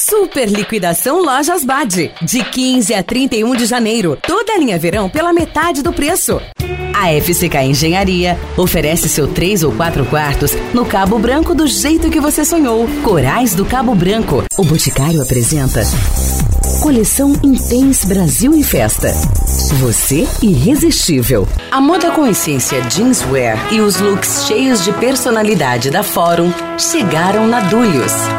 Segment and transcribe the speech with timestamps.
[0.00, 2.10] Super liquidação Lojas Bad.
[2.22, 4.16] De 15 a 31 de janeiro.
[4.26, 6.40] Toda a linha verão pela metade do preço.
[6.94, 12.18] A FCK Engenharia oferece seu 3 ou 4 quartos no Cabo Branco do jeito que
[12.18, 12.88] você sonhou.
[13.02, 14.42] Corais do Cabo Branco.
[14.56, 15.82] O Boticário apresenta
[16.80, 19.12] Coleção Intense Brasil em Festa.
[19.80, 21.46] Você irresistível.
[21.70, 27.60] A moda com essência jeanswear e os looks cheios de personalidade da Fórum chegaram na
[27.60, 28.30] Dulhos.